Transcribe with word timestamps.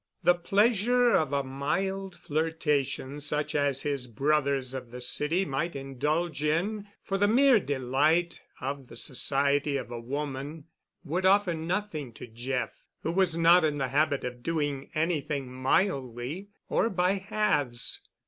The 0.23 0.33
pleasure 0.33 1.11
of 1.11 1.31
a 1.31 1.43
mild 1.43 2.15
flirtation 2.15 3.19
such 3.19 3.53
as 3.53 3.83
his 3.83 4.07
brothers 4.07 4.73
of 4.73 4.89
the 4.89 4.99
city 4.99 5.45
might 5.45 5.75
indulge 5.75 6.43
in 6.43 6.87
for 7.03 7.19
the 7.19 7.27
mere 7.27 7.59
delight 7.59 8.41
of 8.59 8.87
the 8.87 8.95
society 8.95 9.77
of 9.77 9.91
a 9.91 9.99
woman 9.99 10.63
would 11.03 11.27
offer 11.27 11.53
nothing 11.53 12.13
to 12.13 12.25
Jeff, 12.25 12.83
who 13.03 13.11
was 13.11 13.37
not 13.37 13.63
in 13.63 13.77
the 13.77 13.89
habit 13.89 14.23
of 14.23 14.41
doing 14.41 14.89
anything 14.95 15.53
mildly 15.53 16.49
or 16.67 16.89
by 16.89 17.11
halves. 17.19 18.01